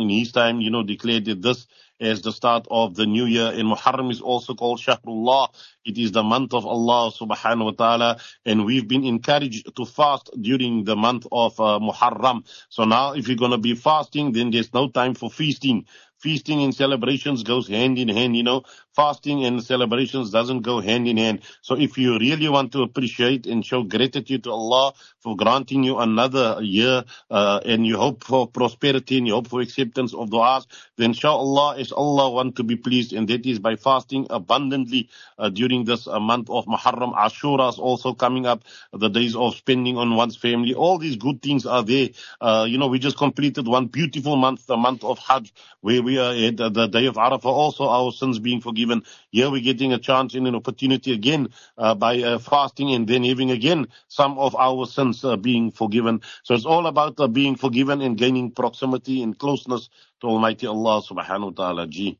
in 0.00 0.08
his 0.08 0.32
time, 0.32 0.60
you 0.60 0.70
know, 0.70 0.82
declared 0.82 1.26
that 1.26 1.40
this 1.40 1.68
as 2.00 2.22
the 2.22 2.32
start 2.32 2.66
of 2.70 2.94
the 2.94 3.06
new 3.06 3.24
year. 3.24 3.46
And 3.46 3.70
Muharram 3.70 4.10
is 4.10 4.20
also 4.20 4.54
called 4.54 4.80
Shahrullah. 4.80 5.48
It 5.84 5.98
is 5.98 6.12
the 6.12 6.22
month 6.22 6.54
of 6.54 6.66
Allah 6.66 7.10
subhanahu 7.12 7.64
wa 7.64 7.70
ta'ala. 7.72 8.16
And 8.44 8.64
we've 8.64 8.86
been 8.86 9.04
encouraged 9.04 9.74
to 9.76 9.84
fast 9.84 10.30
during 10.40 10.84
the 10.84 10.96
month 10.96 11.26
of 11.32 11.58
uh, 11.60 11.78
Muharram. 11.80 12.44
So 12.68 12.84
now 12.84 13.12
if 13.14 13.28
you're 13.28 13.36
going 13.36 13.52
to 13.52 13.58
be 13.58 13.74
fasting, 13.74 14.32
then 14.32 14.50
there's 14.50 14.72
no 14.72 14.88
time 14.88 15.14
for 15.14 15.30
feasting 15.30 15.86
feasting 16.18 16.62
and 16.62 16.74
celebrations 16.74 17.42
goes 17.42 17.68
hand 17.68 17.98
in 17.98 18.08
hand, 18.08 18.36
you 18.36 18.42
know 18.42 18.64
fasting 18.98 19.44
and 19.44 19.62
celebrations 19.62 20.32
doesn't 20.32 20.62
go 20.62 20.80
hand 20.80 21.06
in 21.06 21.16
hand. 21.16 21.38
So 21.62 21.76
if 21.78 21.96
you 21.98 22.18
really 22.18 22.48
want 22.48 22.72
to 22.72 22.82
appreciate 22.82 23.46
and 23.46 23.64
show 23.64 23.84
gratitude 23.84 24.42
to 24.42 24.50
Allah 24.50 24.92
for 25.20 25.36
granting 25.36 25.84
you 25.84 25.98
another 25.98 26.58
year, 26.60 27.04
uh, 27.30 27.60
and 27.64 27.86
you 27.86 27.96
hope 27.96 28.24
for 28.24 28.48
prosperity 28.48 29.18
and 29.18 29.28
you 29.28 29.34
hope 29.34 29.46
for 29.46 29.60
acceptance 29.60 30.12
of 30.14 30.30
du'as, 30.30 30.66
then 30.96 31.12
show 31.12 31.30
Allah 31.30 31.78
as 31.78 31.92
Allah 31.92 32.28
want 32.28 32.56
to 32.56 32.64
be 32.64 32.74
pleased, 32.74 33.12
and 33.12 33.28
that 33.28 33.46
is 33.46 33.60
by 33.60 33.76
fasting 33.76 34.26
abundantly 34.30 35.08
uh, 35.38 35.48
during 35.48 35.84
this 35.84 36.08
uh, 36.08 36.18
month 36.18 36.50
of 36.50 36.66
Muharram. 36.66 37.14
Ashura 37.14 37.68
is 37.68 37.78
also 37.78 38.14
coming 38.14 38.46
up, 38.46 38.64
the 38.92 39.08
days 39.08 39.36
of 39.36 39.54
spending 39.54 39.96
on 39.96 40.16
one's 40.16 40.36
family. 40.36 40.74
All 40.74 40.98
these 40.98 41.14
good 41.14 41.40
things 41.40 41.66
are 41.66 41.84
there. 41.84 42.08
Uh, 42.40 42.66
you 42.68 42.78
know, 42.78 42.88
we 42.88 42.98
just 42.98 43.16
completed 43.16 43.68
one 43.68 43.86
beautiful 43.86 44.34
month, 44.34 44.66
the 44.66 44.76
month 44.76 45.04
of 45.04 45.20
Hajj, 45.20 45.52
where 45.82 46.02
we 46.08 46.18
are 46.18 46.32
at 46.32 46.56
the 46.56 46.86
day 46.86 47.06
of 47.06 47.16
Arafah, 47.16 47.44
also 47.44 47.88
our 47.88 48.10
sins 48.12 48.38
being 48.38 48.60
forgiven 48.60 49.04
here 49.30 49.50
we're 49.50 49.60
getting 49.60 49.92
a 49.92 49.98
chance 49.98 50.34
and 50.34 50.46
an 50.46 50.54
opportunity 50.54 51.12
again 51.12 51.48
uh, 51.76 51.94
by 51.94 52.18
uh, 52.22 52.38
fasting 52.38 52.94
and 52.94 53.06
then 53.06 53.24
having 53.24 53.50
again 53.50 53.86
some 54.08 54.38
of 54.38 54.56
our 54.56 54.86
sins 54.86 55.24
uh, 55.24 55.36
being 55.36 55.70
forgiven. 55.70 56.22
So 56.44 56.54
it's 56.54 56.64
all 56.64 56.86
about 56.86 57.20
uh, 57.20 57.28
being 57.28 57.56
forgiven 57.56 58.00
and 58.00 58.16
gaining 58.16 58.52
proximity 58.52 59.22
and 59.22 59.38
closeness 59.38 59.88
to 60.20 60.26
Almighty 60.28 60.66
Allah 60.66 61.02
subhanahu 61.02 61.56
wa 61.56 61.64
ta'ala. 61.64 61.86
G. 61.86 62.18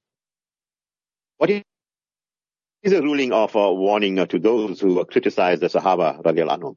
What 1.38 1.50
is 1.50 1.62
the 2.82 3.02
ruling 3.02 3.32
of 3.32 3.54
a 3.54 3.72
warning 3.72 4.16
to 4.26 4.38
those 4.38 4.80
who 4.80 5.02
criticize 5.04 5.60
the 5.60 5.68
Sahaba 5.68 6.22
radiallahu 6.22 6.60
anhum? 6.60 6.76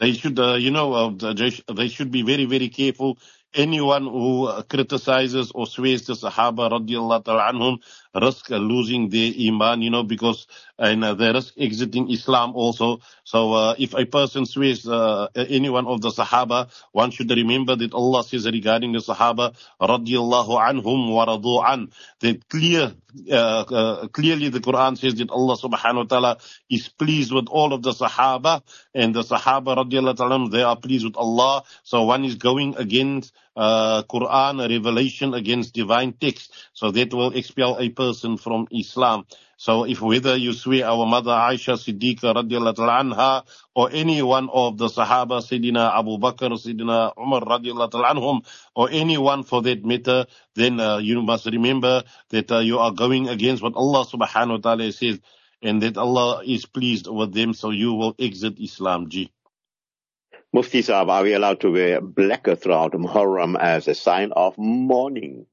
They 0.00 0.12
should, 0.12 0.38
uh, 0.38 0.54
you 0.54 0.72
know, 0.72 0.92
uh, 0.94 1.32
they 1.72 1.88
should 1.88 2.10
be 2.10 2.22
very, 2.22 2.44
very 2.44 2.68
careful 2.68 3.18
anyone 3.54 4.04
who 4.04 4.62
criticizes 4.68 5.52
or 5.54 5.66
swears 5.66 6.06
the 6.06 6.14
Sahaba 6.14 6.70
radiallahu 6.70 7.24
anhum 7.24 7.78
risk 8.14 8.50
losing 8.50 9.08
their 9.08 9.32
iman, 9.48 9.82
you 9.82 9.90
know, 9.90 10.02
because 10.02 10.46
and 10.78 11.04
uh, 11.04 11.14
they 11.14 11.32
risk 11.32 11.54
exiting 11.58 12.10
Islam 12.10 12.54
also. 12.54 13.00
So 13.24 13.52
uh, 13.52 13.74
if 13.78 13.94
a 13.94 14.04
person 14.04 14.46
swears 14.46 14.86
uh, 14.86 15.28
any 15.34 15.70
one 15.70 15.86
of 15.86 16.00
the 16.00 16.10
Sahaba, 16.10 16.70
one 16.92 17.10
should 17.10 17.30
remember 17.30 17.76
that 17.76 17.92
Allah 17.94 18.24
says 18.24 18.46
regarding 18.46 18.92
the 18.92 18.98
Sahaba 18.98 19.54
radiallahu 19.80 20.58
anhum 20.58 21.12
wa 21.12 21.26
radu 21.26 21.62
an, 21.66 21.90
that 22.20 22.48
clear, 22.48 22.92
uh, 23.30 23.34
uh, 23.34 24.08
clearly 24.08 24.48
the 24.48 24.60
Quran 24.60 24.98
says 24.98 25.14
that 25.16 25.30
Allah 25.30 25.56
subhanahu 25.56 25.96
wa 25.96 26.04
ta'ala 26.04 26.38
is 26.68 26.88
pleased 26.88 27.32
with 27.32 27.46
all 27.48 27.72
of 27.72 27.82
the 27.82 27.92
Sahaba 27.92 28.62
and 28.94 29.14
the 29.14 29.22
Sahaba 29.22 29.76
radiallahu 29.76 30.16
ta'ala, 30.16 30.50
they 30.50 30.62
are 30.62 30.76
pleased 30.76 31.04
with 31.04 31.16
Allah. 31.16 31.62
So 31.82 32.02
one 32.04 32.24
is 32.24 32.34
going 32.34 32.76
against 32.76 33.32
uh, 33.56 34.02
Quran 34.04 34.64
a 34.64 34.68
revelation 34.68 35.34
against 35.34 35.74
divine 35.74 36.12
text. 36.12 36.52
So 36.72 36.90
that 36.90 37.12
will 37.12 37.32
expel 37.32 37.78
a 37.78 37.88
person 37.90 38.36
from 38.36 38.66
Islam. 38.70 39.26
So 39.56 39.84
if 39.84 40.00
whether 40.00 40.36
you 40.36 40.52
swear 40.54 40.86
our 40.86 41.06
mother 41.06 41.30
Aisha 41.30 41.78
Siddiqa 41.78 42.34
radiallahu 42.34 42.82
anha 42.82 43.44
or 43.74 43.90
any 43.92 44.20
one 44.22 44.48
of 44.52 44.76
the 44.78 44.88
Sahaba, 44.88 45.38
Sayyidina 45.40 45.96
Abu 45.98 46.18
Bakr, 46.18 46.50
Sayyidina 46.50 47.12
Umar 47.16 47.42
radiallahu 47.42 48.02
anhum, 48.04 48.44
or 48.74 48.90
anyone 48.90 49.44
for 49.44 49.62
that 49.62 49.84
matter, 49.84 50.26
then 50.54 50.80
uh, 50.80 50.98
you 50.98 51.22
must 51.22 51.46
remember 51.46 52.02
that 52.30 52.50
uh, 52.50 52.58
you 52.58 52.78
are 52.78 52.90
going 52.90 53.28
against 53.28 53.62
what 53.62 53.74
Allah 53.74 54.04
subhanahu 54.04 54.50
wa 54.50 54.74
ta'ala 54.74 54.90
says 54.92 55.20
and 55.62 55.80
that 55.82 55.96
Allah 55.96 56.42
is 56.44 56.66
pleased 56.66 57.06
with 57.06 57.32
them, 57.32 57.54
so 57.54 57.70
you 57.70 57.94
will 57.94 58.16
exit 58.18 58.58
Islam. 58.58 59.08
G. 59.08 59.30
Mufti 60.52 60.80
Saab, 60.82 61.08
are 61.10 61.22
we 61.22 61.34
allowed 61.34 61.60
to 61.60 61.70
wear 61.72 62.00
black 62.00 62.44
throughout 62.44 62.92
Muharram 62.92 63.56
as 63.58 63.88
a 63.88 63.94
sign 63.94 64.32
of 64.32 64.58
mourning? 64.58 65.46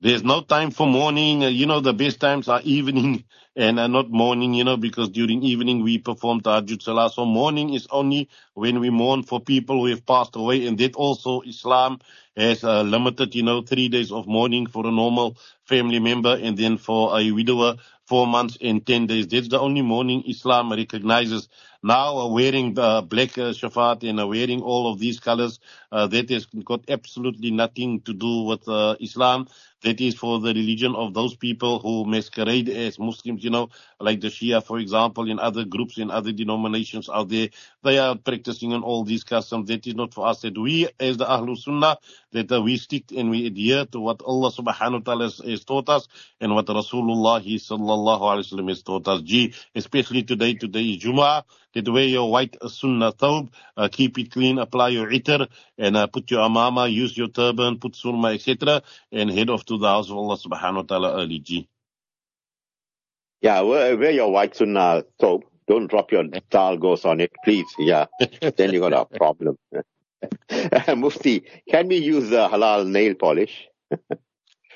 There's 0.00 0.24
no 0.24 0.42
time 0.42 0.72
for 0.72 0.86
mourning. 0.86 1.44
Uh, 1.44 1.48
you 1.48 1.66
know, 1.66 1.80
the 1.80 1.92
best 1.94 2.20
times 2.20 2.48
are 2.48 2.60
evening 2.64 3.24
and 3.56 3.78
uh, 3.78 3.86
not 3.86 4.10
morning, 4.10 4.52
you 4.52 4.64
know, 4.64 4.76
because 4.76 5.10
during 5.10 5.42
evening 5.42 5.82
we 5.84 5.98
perform 5.98 6.40
Tahajjud 6.40 6.82
Salah. 6.82 7.08
So 7.10 7.24
mourning 7.24 7.72
is 7.72 7.86
only 7.90 8.28
when 8.54 8.80
we 8.80 8.90
mourn 8.90 9.22
for 9.22 9.40
people 9.40 9.78
who 9.80 9.86
have 9.86 10.04
passed 10.04 10.36
away. 10.36 10.66
And 10.66 10.76
that 10.78 10.96
also 10.96 11.42
Islam 11.42 12.00
has 12.36 12.64
uh, 12.64 12.82
limited, 12.82 13.34
you 13.34 13.44
know, 13.44 13.62
three 13.62 13.88
days 13.88 14.10
of 14.12 14.26
mourning 14.26 14.66
for 14.66 14.86
a 14.86 14.90
normal 14.90 15.36
family 15.64 16.00
member 16.00 16.36
and 16.36 16.58
then 16.58 16.78
for 16.78 17.18
a 17.18 17.30
widower, 17.30 17.76
four 18.12 18.26
months 18.26 18.58
and 18.60 18.86
ten 18.86 19.06
days. 19.06 19.26
That's 19.26 19.48
the 19.48 19.58
only 19.58 19.80
mourning 19.80 20.24
Islam 20.28 20.70
recognizes. 20.70 21.48
Now 21.82 22.28
wearing 22.28 22.78
uh, 22.78 23.00
black 23.00 23.38
uh, 23.38 23.52
shafat 23.52 24.08
and 24.08 24.28
wearing 24.28 24.60
all 24.60 24.92
of 24.92 25.00
these 25.00 25.18
colors, 25.18 25.58
uh, 25.90 26.06
that 26.08 26.28
has 26.30 26.46
got 26.64 26.84
absolutely 26.88 27.50
nothing 27.50 28.02
to 28.02 28.12
do 28.12 28.42
with 28.42 28.68
uh, 28.68 28.96
Islam. 29.00 29.48
That 29.82 30.00
is 30.00 30.14
for 30.14 30.38
the 30.38 30.54
religion 30.54 30.94
of 30.94 31.12
those 31.12 31.34
people 31.34 31.80
who 31.80 32.04
masquerade 32.04 32.68
as 32.68 33.00
Muslims, 33.00 33.42
you 33.42 33.50
know, 33.50 33.70
like 33.98 34.20
the 34.20 34.28
Shia, 34.28 34.64
for 34.64 34.78
example, 34.78 35.28
in 35.28 35.40
other 35.40 35.64
groups, 35.64 35.98
in 35.98 36.08
other 36.08 36.30
denominations 36.30 37.08
out 37.12 37.30
there. 37.30 37.48
They 37.82 37.98
are 37.98 38.14
practicing 38.14 38.72
on 38.74 38.84
all 38.84 39.02
these 39.02 39.24
customs. 39.24 39.66
That 39.68 39.84
is 39.88 39.96
not 39.96 40.14
for 40.14 40.28
us. 40.28 40.42
That 40.42 40.56
we, 40.56 40.88
as 41.00 41.16
the 41.16 41.24
Ahlul 41.24 41.58
Sunnah, 41.58 41.98
that 42.30 42.52
uh, 42.52 42.62
we 42.62 42.76
stick 42.76 43.10
and 43.10 43.28
we 43.28 43.46
adhere 43.46 43.86
to 43.86 43.98
what 43.98 44.22
Allah 44.22 44.52
subhanahu 44.52 44.92
wa 44.92 44.98
ta'ala 45.00 45.24
has, 45.24 45.38
has 45.38 45.64
taught 45.64 45.88
us 45.88 46.06
and 46.40 46.54
what 46.54 46.66
Rasulullah 46.66 47.42
sallallahu 47.42 48.01
alayhi 48.10 48.62
wa 48.62 48.68
has 48.68 48.82
taught 48.82 49.08
us. 49.08 49.22
Gee, 49.22 49.54
especially 49.74 50.22
today, 50.22 50.54
today 50.54 50.82
is 50.82 51.02
Jumu'ah 51.02 51.44
Get 51.72 51.88
wear 51.88 52.04
your 52.04 52.30
white 52.30 52.56
sunnah 52.68 53.12
thawb, 53.12 53.48
uh, 53.78 53.88
keep 53.90 54.18
it 54.18 54.30
clean, 54.30 54.58
apply 54.58 54.90
your 54.90 55.08
itar, 55.08 55.48
and 55.78 55.96
uh, 55.96 56.06
put 56.06 56.30
your 56.30 56.40
amama, 56.40 56.92
use 56.92 57.16
your 57.16 57.28
turban, 57.28 57.78
put 57.78 57.92
surma, 57.92 58.34
etc., 58.34 58.82
and 59.10 59.30
head 59.30 59.48
off 59.48 59.64
to 59.64 59.78
the 59.78 59.86
house 59.86 60.10
of 60.10 60.18
Allah 60.18 60.36
subhanahu 60.36 60.74
wa 60.74 60.82
ta'ala 60.82 61.22
early. 61.22 61.38
G. 61.38 61.68
Yeah, 63.40 63.62
wear, 63.62 63.96
wear 63.96 64.10
your 64.10 64.30
white 64.30 64.54
sunnah 64.54 65.04
thawb. 65.18 65.44
Don't 65.66 65.86
drop 65.86 66.12
your 66.12 66.24
dal 66.50 66.76
goes 66.76 67.06
on 67.06 67.20
it, 67.20 67.32
please. 67.42 67.66
Yeah, 67.78 68.06
then 68.56 68.74
you 68.74 68.80
got 68.80 68.92
a 68.92 69.06
problem. 69.06 69.56
Mufti, 70.96 71.44
can 71.70 71.88
we 71.88 71.96
use 71.96 72.30
uh, 72.32 72.50
halal 72.50 72.86
nail 72.86 73.14
polish? 73.14 73.66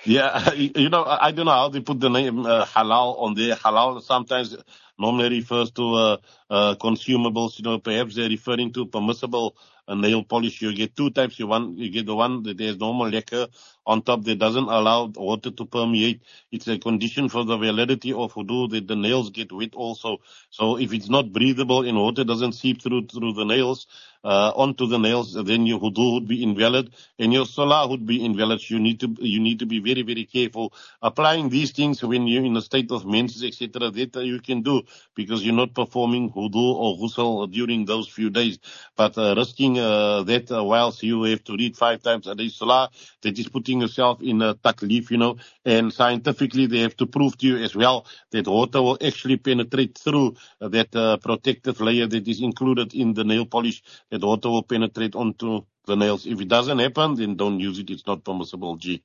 yeah, 0.07 0.53
you 0.55 0.89
know, 0.91 1.05
I 1.05 1.33
don't 1.33 1.47
know 1.47 1.53
how 1.53 1.69
they 1.69 1.81
put 1.81 2.01
the 2.01 2.11
name 2.11 2.47
uh, 2.47 2.65
halal 2.67 3.21
on 3.23 3.35
there. 3.35 3.57
Halal 3.57 4.03
sometimes 4.03 4.57
normally 4.99 5.31
refers 5.39 5.71
to 5.73 5.95
uh, 5.95 6.17
uh, 6.51 6.77
consumables. 6.77 7.59
You 7.59 7.65
know, 7.65 7.79
perhaps 7.79 8.17
they're 8.17 8.29
referring 8.31 8.73
to 8.75 8.87
permissible 8.87 9.57
uh, 9.89 9.95
nail 9.95 10.25
polish. 10.25 10.63
You 10.63 10.75
get 10.75 10.97
two 10.97 11.11
types. 11.11 11.39
You 11.39 11.49
want 11.49 11.79
you 11.79 11.91
get 11.91 12.07
the 12.07 12.17
one 12.17 12.43
that 12.45 12.61
has 12.61 12.79
normal 12.79 13.11
lacquer 13.11 13.49
on 13.87 14.03
top 14.03 14.25
that 14.25 14.39
doesn't 14.39 14.69
allow 14.69 15.07
water 15.17 15.51
to 15.53 15.67
permeate. 15.67 16.23
It's 16.53 16.69
a 16.69 16.79
condition 16.79 17.29
for 17.29 17.45
the 17.45 17.57
validity 17.59 18.13
of 18.13 18.35
wudu 18.35 18.71
that 18.71 18.89
the 18.89 18.97
nails 18.97 19.31
get 19.31 19.53
wet 19.53 19.75
also. 19.75 20.19
So 20.51 20.79
if 20.79 20.93
it's 20.95 21.09
not 21.11 21.33
breathable 21.33 21.83
and 21.87 21.99
water 21.99 22.25
doesn't 22.25 22.53
seep 22.55 22.83
through 22.83 23.07
through 23.09 23.35
the 23.35 23.45
nails, 23.45 23.87
uh, 24.27 24.53
onto 24.57 24.89
the 24.89 24.99
nails, 24.99 25.35
then 25.35 25.67
your 25.67 25.79
wudu 25.79 26.15
would 26.15 26.27
be 26.27 26.43
invalid 26.43 26.93
and 27.17 27.33
your 27.33 27.47
salah 27.47 27.87
would 27.87 28.05
be 28.05 28.25
invalid. 28.25 28.61
You 28.69 28.81
need 28.81 28.99
to 29.01 29.15
you 29.21 29.39
need 29.39 29.61
to 29.61 29.67
be 29.67 29.79
very 29.79 30.03
very 30.03 30.25
careful 30.25 30.73
applying 31.01 31.49
these 31.49 31.71
things 31.71 32.03
when 32.03 32.27
you're 32.27 32.45
in 32.45 32.57
a 32.57 32.61
state 32.61 32.91
of 32.91 33.07
menses, 33.07 33.45
etc. 33.45 33.91
That 33.93 34.25
you 34.25 34.41
can 34.41 34.63
do 34.63 34.83
because 35.15 35.45
you're 35.45 35.55
not 35.55 35.75
performing 35.75 36.33
wudu 36.33 36.57
or 36.57 36.97
ghusl 36.99 37.51
during 37.53 37.85
those 37.85 38.09
few 38.09 38.31
days. 38.31 38.59
But 38.97 39.17
uh, 39.17 39.35
risking 39.37 39.79
uh, 39.79 40.25
that 40.25 40.51
uh, 40.51 40.65
whilst 40.65 41.05
you 41.05 41.23
have 41.23 41.45
to 41.45 41.57
read 41.57 41.77
five 41.77 42.03
times 42.03 42.27
a 42.27 42.35
day 42.35 42.49
salah, 42.49 42.91
that 43.23 43.39
is 43.39 43.49
putting 43.49 43.83
yourself 43.83 44.23
in 44.23 44.43
a 44.43 44.55
taklif, 44.57 45.11
you 45.13 45.19
know. 45.19 45.37
And 45.65 45.93
scientifically, 45.93 46.67
they 46.67 46.81
have 46.81 46.97
to 46.97 47.07
prove 47.07 47.39
to 47.39 47.47
you 47.47 47.57
as 47.59 47.77
well 47.77 48.07
that 48.33 48.49
water 48.49 48.83
will 48.83 48.99
actually 49.01 49.37
penetrate 49.37 49.97
through 49.99 50.35
that 50.61 50.95
uh, 50.97 51.17
protective 51.19 51.81
layer 51.81 52.07
that 52.09 52.27
is 52.27 52.41
included 52.41 52.93
in 52.95 53.15
the 53.15 53.25
nail 53.25 53.47
polish. 53.47 53.83
Water 54.23 54.49
will 54.49 54.63
penetrate 54.63 55.15
onto 55.15 55.63
the 55.87 55.97
nails. 55.97 56.27
If 56.27 56.41
it 56.41 56.49
doesn't 56.49 56.79
happen, 56.79 57.15
then 57.15 57.37
don't 57.37 57.61
use 57.61 57.79
it. 57.79 57.91
It's 57.91 58.07
not 58.07 58.25
permissible. 58.25 58.77
G. 58.77 59.03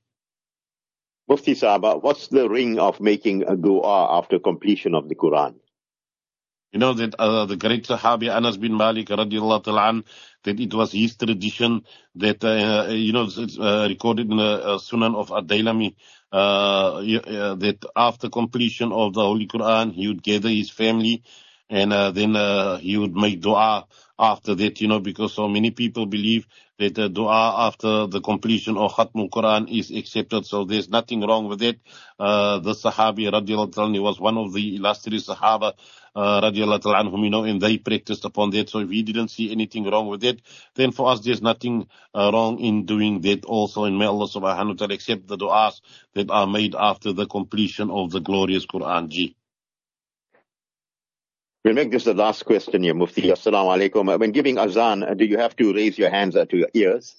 Mufti 1.28 1.54
Sahaba, 1.54 2.02
what's 2.02 2.28
the 2.28 2.48
ring 2.48 2.78
of 2.78 3.00
making 3.00 3.44
a 3.44 3.56
dua 3.56 4.18
after 4.18 4.38
completion 4.38 4.94
of 4.94 5.08
the 5.08 5.14
Quran? 5.14 5.54
You 6.72 6.78
know 6.78 6.94
that 6.94 7.14
uh, 7.18 7.44
the 7.44 7.56
great 7.56 7.86
Sahabi 7.86 8.34
Anas 8.34 8.56
bin 8.56 8.74
Malik 8.74 9.08
radiallahu 9.08 9.62
ta'ala 9.62 10.02
that 10.44 10.58
it 10.58 10.72
was 10.72 10.92
his 10.92 11.16
tradition 11.16 11.84
that, 12.14 12.42
uh, 12.42 12.90
you 12.90 13.12
know, 13.12 13.28
it's 13.28 13.58
uh, 13.58 13.86
recorded 13.88 14.30
in 14.30 14.38
the 14.38 14.42
uh, 14.42 14.78
Sunan 14.78 15.14
of 15.14 15.30
Ad-Dailami, 15.30 15.94
uh, 16.32 16.96
uh, 16.96 17.54
that 17.56 17.84
after 17.94 18.30
completion 18.30 18.90
of 18.90 19.12
the 19.12 19.20
Holy 19.20 19.46
Quran, 19.46 19.92
he 19.92 20.08
would 20.08 20.22
gather 20.22 20.48
his 20.48 20.70
family 20.70 21.22
and 21.72 21.90
then 22.14 22.80
he 22.80 22.96
would 22.98 23.14
make 23.14 23.40
dua 23.40 23.86
after 24.18 24.54
that, 24.54 24.80
you 24.80 24.88
know, 24.88 25.00
because 25.00 25.32
so 25.34 25.48
many 25.48 25.70
people 25.72 26.06
believe 26.06 26.46
that 26.78 26.94
the 26.94 27.08
dua 27.08 27.66
after 27.66 28.06
the 28.06 28.20
completion 28.20 28.76
of 28.76 28.92
Khatmul 28.92 29.30
Quran 29.30 29.68
is 29.70 29.90
accepted. 29.90 30.46
So 30.46 30.64
there's 30.64 30.88
nothing 30.88 31.22
wrong 31.22 31.48
with 31.48 31.62
it. 31.62 31.80
Uh, 32.18 32.58
the 32.58 32.72
Sahabi 32.72 33.30
radiallahu 33.30 33.74
anhu 33.74 34.02
was 34.02 34.20
one 34.20 34.38
of 34.38 34.52
the 34.52 34.76
illustrious 34.76 35.26
Sahaba 35.28 35.72
uh, 36.14 36.40
radiallahu 36.40 36.94
anhum, 36.94 37.24
you 37.24 37.30
know, 37.30 37.44
and 37.44 37.60
they 37.60 37.78
practiced 37.78 38.24
upon 38.24 38.50
that. 38.50 38.68
So 38.68 38.80
if 38.80 38.88
we 38.88 39.02
didn't 39.02 39.28
see 39.28 39.50
anything 39.50 39.90
wrong 39.90 40.08
with 40.08 40.24
it, 40.24 40.42
then 40.74 40.92
for 40.92 41.10
us 41.10 41.20
there's 41.20 41.42
nothing 41.42 41.88
uh, 42.14 42.30
wrong 42.32 42.60
in 42.60 42.84
doing 42.86 43.22
that 43.22 43.44
also. 43.44 43.84
And 43.84 43.98
may 43.98 44.06
Allah 44.06 44.28
subhanahu 44.28 44.68
wa 44.68 44.74
ta'ala 44.74 44.94
accept 44.94 45.26
the 45.26 45.38
du'as 45.38 45.80
that 46.14 46.30
are 46.30 46.46
made 46.46 46.74
after 46.74 47.12
the 47.12 47.26
completion 47.26 47.90
of 47.90 48.10
the 48.10 48.20
glorious 48.20 48.66
Quran. 48.66 49.08
G. 49.08 49.36
We'll 51.64 51.74
make 51.74 51.92
this 51.92 52.04
the 52.04 52.14
last 52.14 52.44
question 52.44 52.82
here, 52.82 52.94
Mufti. 52.94 53.22
Assalamu 53.22 53.76
alaikum. 53.78 54.18
When 54.18 54.32
giving 54.32 54.58
azan, 54.58 55.16
do 55.16 55.24
you 55.24 55.38
have 55.38 55.54
to 55.56 55.72
raise 55.72 55.96
your 55.96 56.10
hands 56.10 56.34
to 56.34 56.56
your 56.56 56.68
ears? 56.74 57.14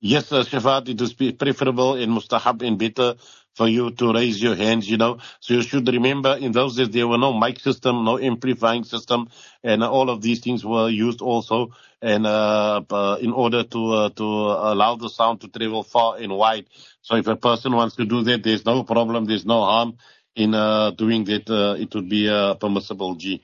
Yes, 0.00 0.32
uh, 0.32 0.42
Shafat, 0.42 0.88
it 0.88 1.00
is 1.00 1.12
preferable 1.12 1.94
and 1.94 2.12
mustahab 2.12 2.62
and 2.66 2.78
better 2.78 3.14
for 3.54 3.68
you 3.68 3.90
to 3.92 4.12
raise 4.12 4.40
your 4.42 4.56
hands, 4.56 4.88
you 4.88 4.96
know. 4.96 5.18
So 5.40 5.54
you 5.54 5.62
should 5.62 5.86
remember 5.88 6.36
in 6.36 6.52
those 6.52 6.76
days 6.76 6.90
there 6.90 7.06
were 7.06 7.18
no 7.18 7.32
mic 7.32 7.60
system, 7.60 8.04
no 8.04 8.18
amplifying 8.18 8.84
system, 8.84 9.28
and 9.62 9.82
all 9.84 10.10
of 10.10 10.20
these 10.20 10.40
things 10.40 10.64
were 10.64 10.88
used 10.88 11.20
also 11.20 11.72
and 12.00 12.26
uh, 12.26 12.82
uh, 12.90 13.18
in 13.20 13.32
order 13.32 13.64
to 13.64 13.92
uh, 13.92 14.10
to 14.10 14.24
allow 14.24 14.94
the 14.96 15.08
sound 15.08 15.40
to 15.40 15.48
travel 15.48 15.82
far 15.82 16.16
and 16.16 16.32
wide. 16.36 16.66
So 17.02 17.16
if 17.16 17.26
a 17.26 17.36
person 17.36 17.74
wants 17.74 17.96
to 17.96 18.04
do 18.04 18.22
that, 18.22 18.42
there's 18.44 18.64
no 18.64 18.84
problem, 18.84 19.24
there's 19.24 19.46
no 19.46 19.60
harm 19.62 19.98
in 20.38 20.54
uh, 20.54 20.92
doing 20.92 21.24
that, 21.24 21.50
uh, 21.50 21.76
it 21.78 21.94
would 21.94 22.08
be 22.08 22.28
uh, 22.28 22.54
permissible, 22.54 23.14
G. 23.16 23.42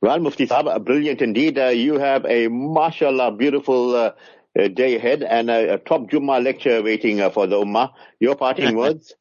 Well, 0.00 0.20
Mufti 0.20 0.46
Saab, 0.46 0.84
brilliant 0.84 1.22
indeed. 1.22 1.58
Uh, 1.58 1.68
you 1.68 1.98
have 1.98 2.24
a, 2.26 2.48
mashallah, 2.48 3.32
beautiful 3.32 4.12
day 4.54 4.96
ahead 4.96 5.22
and 5.22 5.50
a, 5.50 5.74
a 5.74 5.78
top 5.78 6.02
Jummah 6.10 6.42
lecture 6.42 6.82
waiting 6.82 7.18
for 7.30 7.46
the 7.46 7.56
Ummah. 7.56 7.92
Your 8.20 8.36
parting 8.36 8.76
words? 8.82 9.14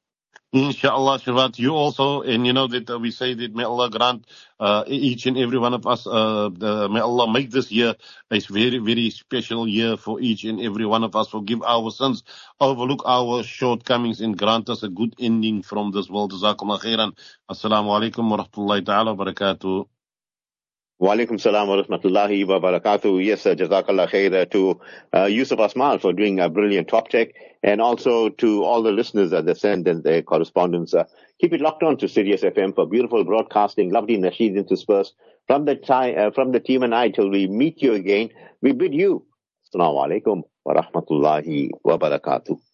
Inshallah, 0.56 1.20
Shafat, 1.22 1.60
you 1.60 1.76
also, 1.76 2.24
and 2.24 2.48
you 2.48 2.54
know 2.54 2.68
that 2.68 3.00
we 3.00 3.12
say 3.12 3.36
that 3.36 3.56
may 3.56 3.64
Allah 3.66 3.90
grant 3.92 4.28
uh, 4.60 4.84
each 4.88 5.28
and 5.28 5.40
every 5.40 5.60
one 5.60 5.76
of 5.76 5.88
us, 5.88 6.08
uh, 6.08 6.52
the, 6.54 6.90
may 6.90 7.02
Allah 7.02 7.32
make 7.34 7.52
this 7.52 7.72
year 7.72 7.96
a 8.32 8.40
very, 8.42 8.80
very 8.80 9.12
special 9.12 9.68
year 9.70 9.98
for 9.98 10.22
each 10.22 10.46
and 10.46 10.62
every 10.62 10.88
one 10.88 11.06
of 11.06 11.16
us. 11.16 11.30
Forgive 11.30 11.64
our 11.64 11.92
sins, 11.92 12.26
overlook 12.62 13.04
our 13.08 13.44
shortcomings, 13.44 14.22
and 14.22 14.38
grant 14.38 14.70
us 14.70 14.84
a 14.84 14.90
good 14.90 15.16
ending 15.22 15.64
from 15.64 15.94
this 15.94 16.10
world. 16.10 16.34
Jazakumullah 16.34 16.82
khairan. 16.82 17.18
Assalamu 17.52 17.90
alaikum 17.96 18.30
wa 18.30 18.46
rahmatullahi 18.46 18.86
ta'ala 18.86 19.16
wa 19.16 19.26
barakatuh. 19.26 19.88
Wa 21.06 21.14
alaikum 21.14 21.40
salam 21.40 21.68
wa 21.68 21.76
rahmatullahi 21.84 22.48
wa 22.48 22.60
barakatuh. 22.60 23.24
Yes, 23.24 23.46
uh, 23.46 23.54
Jazakallah 23.54 24.10
khair 24.10 24.34
uh, 24.42 24.46
to 24.46 24.82
uh, 25.14 25.26
Yusuf 25.26 25.60
Asmal 25.60 26.02
for 26.02 26.14
doing 26.14 26.40
a 26.40 26.50
brilliant 26.50 26.88
top 26.88 27.10
tech 27.10 27.28
and 27.62 27.80
also 27.80 28.30
to 28.30 28.64
all 28.64 28.82
the 28.82 28.92
listeners 28.92 29.30
that 29.30 29.46
they 29.46 29.54
send 29.54 29.88
and 29.88 30.04
their 30.04 30.24
correspondence. 30.24 30.96
Uh, 30.96 31.04
keep 31.40 31.54
it 31.54 31.62
locked 31.62 31.84
on 31.84 31.96
to 32.00 32.08
Sirius 32.08 32.42
FM 32.42 32.74
for 32.74 32.88
beautiful 32.88 33.24
broadcasting, 33.24 33.92
lovely 33.92 34.18
nasheed 34.18 34.56
interspersed 34.56 35.14
from 35.46 35.66
the, 35.66 35.78
uh, 35.94 36.32
from 36.32 36.54
the 36.54 36.60
team 36.60 36.82
and 36.82 36.96
I 36.96 37.10
till 37.10 37.30
we 37.30 37.46
meet 37.46 37.84
you 37.84 37.94
again. 37.94 38.32
We 38.64 38.72
bid 38.72 38.96
you. 38.96 39.28
Assalamu 39.76 40.08
alaikum 40.08 40.42
wa 40.66 40.74
rahmatullahi 40.74 41.70
wa 41.84 42.00
barakatuh. 42.00 42.65